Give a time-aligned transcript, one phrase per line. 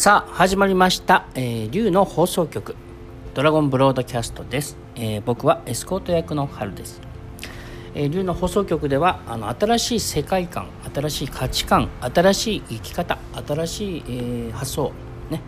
[0.00, 2.74] さあ始まりました、えー、竜の放送局。
[3.34, 7.02] ドラゴンブロードキャストです、えー僕はエスコート役の春です、
[7.94, 14.92] えー、竜の放送局ではあの新しい世界観新しい価値観新しい生き方新しい、えー発想
[15.28, 15.42] ね、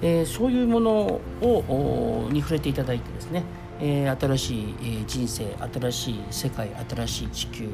[0.00, 3.42] えーそういうものをおに触れていただいてですね、
[3.80, 7.68] えー新しい、えー人生新しい世界新しい地球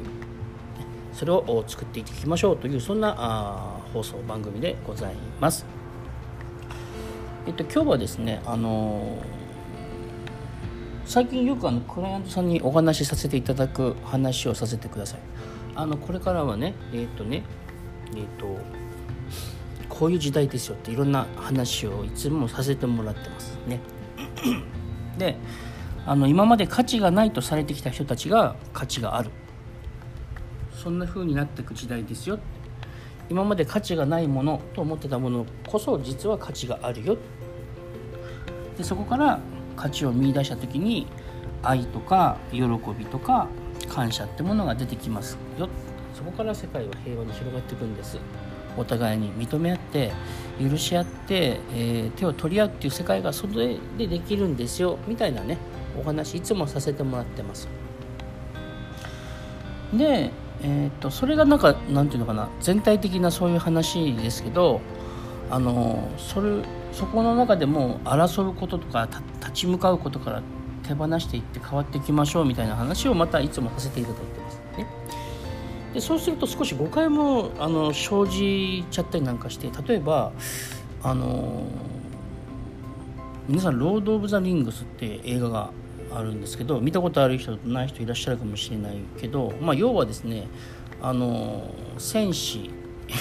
[1.13, 5.82] それをお作っていきましょうというそんなあ放送番組でございます。
[7.45, 9.17] えっと今日はですねあの
[11.05, 15.19] 最近よくあのクライアントさんにお話しさせていただく話をさせてください。
[15.75, 17.43] あのこれからはねえっ、とね
[18.15, 18.57] えっ、と
[19.89, 23.79] こういう時代ですよっていろんな話をいつもさせてもらってますね。
[25.17, 25.35] で
[26.05, 29.31] あの今まで価値がないとされてきた人たちが価値がある
[30.73, 32.62] そんな風になっていく時代ですよって
[33.29, 37.17] 今まで価値がないものと思ってたものこそ実は価値があるよ。
[38.77, 39.39] でそこから
[39.75, 41.07] 価値を見出した時に
[41.61, 42.61] 愛とか喜
[42.97, 43.47] びとか
[43.89, 45.69] 感謝ってものが出てきますよ。
[46.13, 48.17] そこから世界は平和に広がっていくんです。
[48.75, 50.11] お互いに認め合って
[50.59, 54.97] 許し合って、えー手を取り合うっていう世界がそれでできるんですよ。
[55.07, 55.57] みたいなね
[55.99, 57.67] お話いつもさせてもらってます。
[59.93, 60.31] で、
[60.61, 64.81] えー、とそれがなんかなんていうのかな全体的なそういう話ですけど
[65.49, 69.09] あのそれそこの中でも争うこととか
[69.39, 70.41] 立ち向かうことから
[70.83, 74.87] 手放していって変わっていきましょうみたいな話をまたいつもさせていただいてますね。
[75.93, 80.31] でそうすると少し誤解もあの生じちゃったりなんかして例えば
[81.03, 81.65] あの
[83.47, 85.69] 皆さん「ロード・オブ・ザ・リングス」って映画が
[86.15, 90.47] あるんですけど見たことある人とない人いらっしゃるかもしれないけど、まあ、要はですね
[91.01, 92.69] あの戦士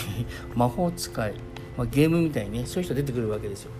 [0.55, 1.35] 魔法使い、
[1.77, 3.70] まあ、ゲームみたいにねそういう人出てくるわけですよ。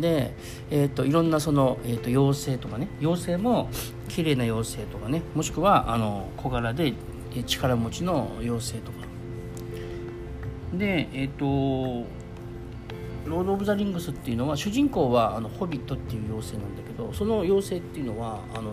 [0.00, 0.32] で、
[0.70, 3.68] えー、といろんなその、えー、と妖精とかね妖精も
[4.08, 6.94] 綺麗な妖精とかねもしくはあの小柄で
[7.46, 8.98] 力持ちの妖精とか
[10.72, 12.06] でえっ、と
[13.26, 18.72] ロード・オブ・ザ・リングスっていうのは主人公はあのホビットっていう妖精なんだけどその妖精っていうのはあの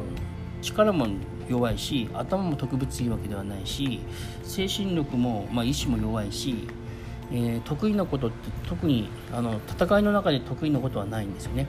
[0.61, 1.07] 力も
[1.47, 4.01] 弱いし頭も特別いいわけではないし
[4.43, 6.67] 精神力も、まあ、意志も弱いし、
[7.31, 11.67] えー得意なことって特にあの戦いの中で得意なことはないんですよね。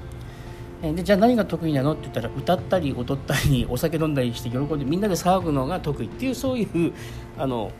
[0.82, 6.92] でじゃあ何が得意なのって言ったら歌ったり踊ったりお酒飲んだりして喜んでみんなで騒ぐのが得意っていうそういう
[7.36, 7.70] あの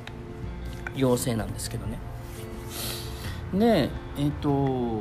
[0.95, 1.99] 妖精なんですけどね。
[3.55, 3.89] で
[4.21, 5.01] えっ、と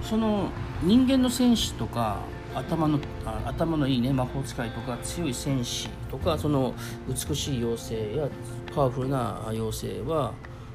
[0.00, 0.48] その
[0.82, 2.20] 人間の戦士とか
[2.54, 6.72] 頭のあ頭のいいね魔法使いとか強い戦士とかその
[7.08, 8.28] 美しい妖精や
[8.72, 10.34] パワフルな妖精は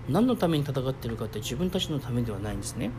[0.09, 2.91] 何のために戦ってるかって自分たちのためではないんですね。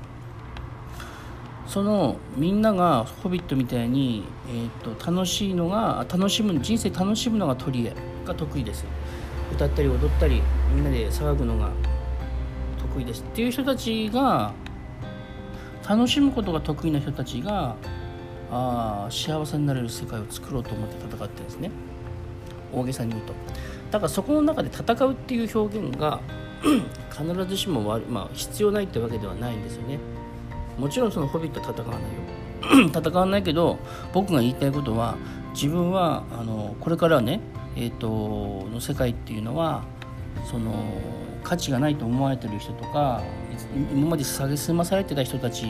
[1.66, 8.86] そのみんなが「ホビット」みたいに、えー、と楽しいのが楽しむ人生楽しむのが取り柄が得意です
[9.52, 10.42] 歌ったり踊ったり
[10.72, 11.70] みんなで騒ぐのが
[12.78, 14.52] 得意ですっていう人たちが
[15.88, 17.76] 楽しむことが得意な人たちが
[18.50, 21.70] あー幸せになれる世界を作ろうと思って戦ってるんですね。
[22.72, 23.32] 大げさに言うと。
[23.90, 26.20] だからそこの中で戦うっていう表現が
[27.10, 29.98] 必ずしも悪、まあ、必要ないってわけではないんですよね。
[30.78, 32.90] もちろんそのホビットは戦わないよ。
[32.92, 33.78] 戦わないけど
[34.12, 35.16] 僕が言いたいことは
[35.54, 37.40] 自分はあのこれからね
[37.76, 39.84] えっ、との世界っていうのは
[40.44, 40.72] その
[41.42, 43.22] 価値がないと思われてる人とか
[43.92, 45.66] 今まで蔑まされてた人たち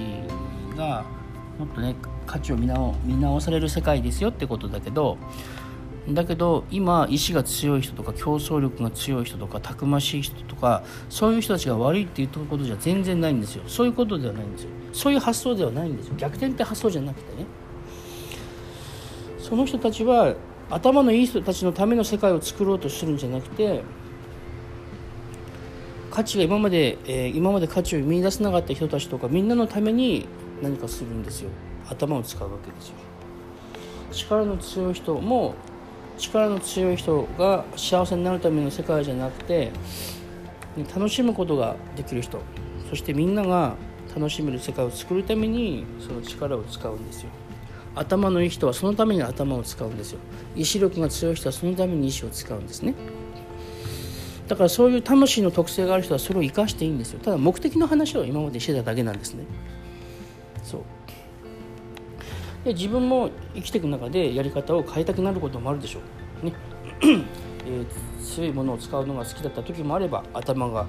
[0.76, 1.04] が
[1.58, 1.94] もっとね
[2.26, 5.18] 価値を見直見直される世界ですよってことだけど
[6.08, 13.64] だけど今意志が強い人とか競争力が強い人とかたくましい人とかそういう人たちが悪いっていうことじゃ全然ないんですよ。
[13.66, 14.70] そういうことではないんですよ。
[14.92, 16.14] そういう発想ではないんですよ。
[16.16, 17.46] 逆転って発想じゃなくてね。
[19.38, 20.34] その人たちは
[20.70, 23.82] 頭のいい人たちのための世界を作ろうとするんじゃなくて
[26.16, 30.26] 価値が今まで、えー今まで価値を見出せなかった人たちとかみんなのために
[30.62, 31.50] 何かするんですよ。
[31.90, 32.94] 頭を使うわけですよ。
[34.12, 35.54] 力の強い人も
[36.16, 39.70] 力の強い人が幸せになるための世界じゃなくて
[40.94, 42.40] 楽しむことができる人
[42.88, 43.74] そしてみんなが
[44.16, 47.28] 楽しめる世界を作るためにその力を使うんですよ。
[47.94, 50.20] 頭のいい人はそのために頭を使うんですよ。
[50.54, 52.94] 意志力が強い人はそのために意志を使うんですね。
[54.48, 57.20] だからそういう魂の特性がある人はそれを生かしていいんですよ。
[57.20, 59.44] ただ目的の話を今までしてただけなんですね。
[60.62, 60.80] そう。
[62.64, 66.00] で自分も生きていく中でやり方を変えたくなることもあるでしょ
[66.42, 66.46] う。
[66.46, 66.52] ね。
[67.02, 67.86] えー
[68.26, 70.86] 強いものを使うのが好きだった時もあれば頭が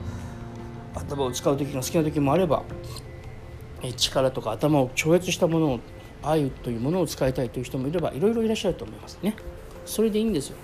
[0.96, 2.64] 頭を使う時が好きな時もあれば
[3.84, 5.80] え力とか頭を超越したものを
[6.24, 9.36] 愛というものを使いたいという人もいればいろいろいらっしゃると思いますね。
[9.86, 10.58] それでいいんですよ。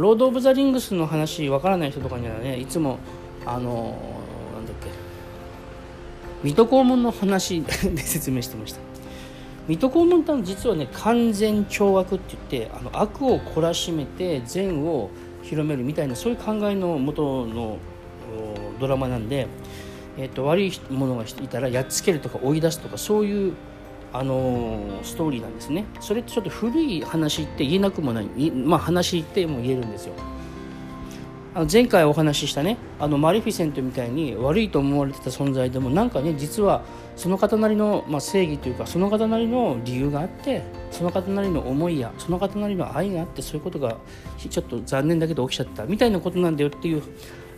[0.00, 2.98] ロード・オブ・ザ・リングスの話わからない人とかにはねいつも
[3.44, 3.98] あの
[4.54, 4.88] なんだっけ
[6.42, 8.80] 水戸黄門の話 で説明してました。
[9.68, 15.10] 水戸黄門って実はね完全懲悪って言ってあの悪を懲らしめて善を
[15.42, 17.76] 広めるみたいなそういう考えのもとの
[18.80, 19.46] ドラマなんで、
[20.16, 23.54] えーと、悪い者がいたらやっつけるとか追い出すとかそういう
[24.12, 25.84] あの、ストーリーなんですね。
[26.00, 28.50] それってちょっと古い話って言えなくもない。
[28.50, 30.14] まあ話っても言えるんですよ。
[31.52, 36.84] あの前回お話ししたねあのマリフィセントみたいに悪いと思われてた存在でもなんかね実は
[37.16, 43.96] その方なりの、まあ、正義というかその方なりの理由があってその方なりの思いやその方なりの愛があってそういうことが
[44.38, 47.02] ちょっと残念だけど起きちゃったみたいなことなんだよっていう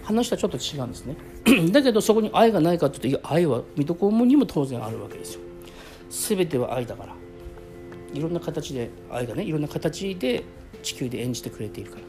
[0.05, 1.17] 話とはちょっと違うんですね。
[1.71, 5.52] だけどそこに愛がないかというと愛は水戸黄門にも当然あるわけですよ。
[6.13, 7.15] 全ては愛だから。
[8.13, 10.45] いろんな形で愛がねいろんな形で
[10.83, 12.03] 地球で演じてくれているから。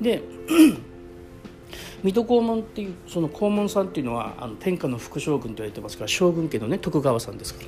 [0.00, 0.22] で
[2.02, 7.66] 水戸黄門っていうその黄門さんっていうのはあの天下の副将軍と言われてますから将軍家のね徳川さんですから、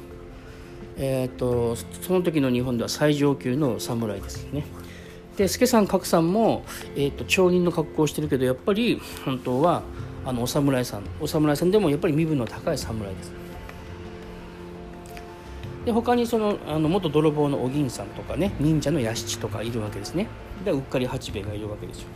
[0.97, 4.65] えーと、その時の日本では最上級の侍ですよね。
[5.37, 6.65] で助さん格さんも、
[6.95, 9.83] えーと、町人の格好をしてるけどやっぱり本当は
[10.25, 13.33] あのお侍さんお侍さんでもやっぱり身分の高い侍です。
[15.85, 20.29] で他にそのあの元泥棒のお銀さんとかね忍者の屋敷とかいるわけですね。
[20.65, 22.09] でうっかり八兵衛がいるわけですよ。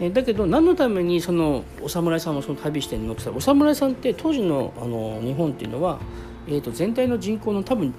[0.00, 5.98] えだけど何のためにそのお侍さんをその旅してるのってお侍さんって当時のあの日本っていうのは、
[6.46, 7.92] えー、と全体の人口の多分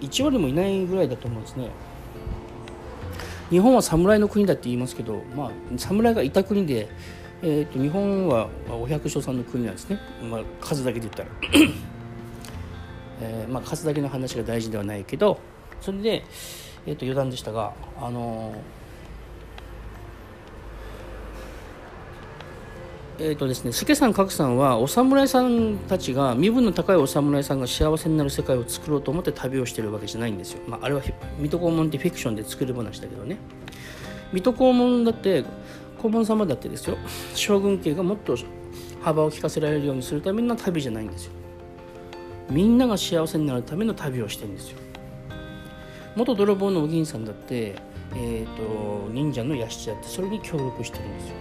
[0.00, 1.70] 1割もいないぐらいだと思うんですね。
[3.50, 6.88] 日本は侍の国だって言いますけど、まあ、侍がいた国で、
[7.42, 11.28] えー、と日本はお百姓さんの国なんですね、まあ、数だけで言ったら、
[13.20, 15.38] えーまあ、数だけの話が大事ではないけど
[15.80, 16.24] それで、
[16.86, 18.54] えー、と余談でしたが、あの
[23.18, 30.60] えーとですね、助さん、格さんはお侍さんたちが身分の高いお侍さんが幸せになる世界を作ろうと思って旅をしてるわけじゃないんですよ。
[30.68, 31.00] まあ、あれは
[31.38, 33.38] 水戸黄門ってフィクションで作る話だけどね。
[34.32, 35.44] 水戸黄門だって
[36.02, 36.98] 黄門様だってですよ
[37.34, 38.36] 将軍家がもっと
[39.00, 41.32] 幅を利かせられるようにするための旅じゃないんですよ。
[42.50, 44.78] みんなが幸せになるための旅をしてるんですよ。
[46.14, 47.76] 元泥棒のお銀さんだって、
[48.14, 51.34] えーと忍者の屋敷だってそれに協力してるんですよ。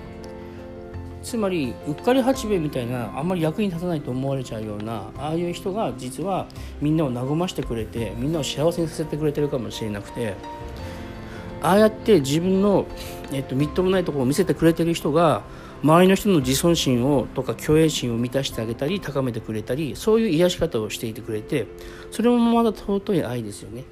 [1.25, 6.46] つまりうっかり八兵衛みたいなあんまり役に立たないと思われちゃうようなああいう人が実は
[6.80, 10.36] みんなを和ましてくれてみんなを幸せにさせてくれてるかもしれなくて
[11.65, 12.85] ああやって自分の、
[13.31, 15.41] えっと、みっともないところを見せてくれてる人が
[15.83, 21.67] 周りの人の自尊心をとか虚栄心を満たしてあげたり高めてくれたりそういう癒し方をしていてくれて
[22.12, 23.83] それもまだ尊い愛ですよね。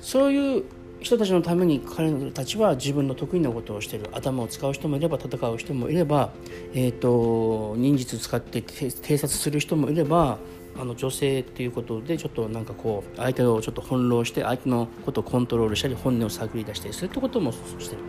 [0.00, 0.64] そういう
[1.00, 6.30] 人たちのために彼たちは自分の得意なことをしている頭を使う人もいれば戦う人もいれば、
[6.74, 10.38] えーと、忍術使って偵察する人もいれば
[10.76, 18.02] あの女性っていうことでちょっとなんかこう相手をちょっと翻弄して相手のことをコントロールしたり本音を探り出したりするってこともしてる。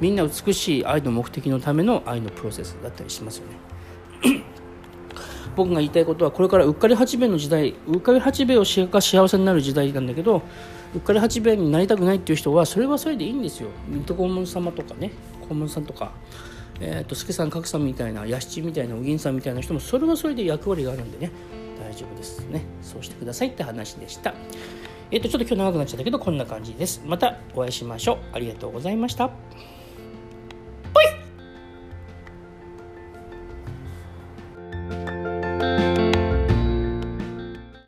[0.00, 3.46] みんな美しい愛の目的のための愛のプロセスだったりしますよ
[4.32, 4.42] ね。
[5.56, 10.42] 僕が言いたいことはこれからうっかり八兵衛の時代うっかり八兵衛をが幸せになる時代なんだけど
[10.94, 13.68] うっかり八兵衛になりたくないっていう人はそれはそれでいいんですよ。
[13.88, 15.10] 水戸黄門様とかね
[15.48, 16.12] 黄門さんとか
[16.80, 21.32] えーと、助さん、格さんみたいな屋敷みたいなお銀さんみたいな人もそれはそれで役割があるんでね。
[21.98, 22.62] 丈夫ですね。
[22.82, 24.34] そうしてくださいって話でした。
[25.10, 27.02] えっ、ー、とちょっと今日長くなっちゃったけどこんな感じです。
[27.04, 28.18] またお会いしましょう。
[28.32, 29.30] ありがとうございました。